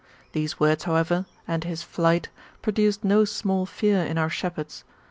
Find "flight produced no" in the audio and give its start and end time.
1.83-3.23